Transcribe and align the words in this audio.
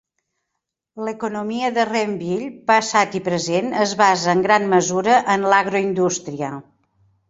L'economia 1.07 1.69
de 1.75 1.85
Renville, 1.91 2.49
passat 2.73 3.21
i 3.21 3.23
present, 3.31 3.71
es 3.85 3.97
basa 4.03 4.35
en 4.37 4.45
gran 4.51 4.69
mesura 4.77 5.23
en 5.39 5.51
l'agroindústria. 5.55 6.57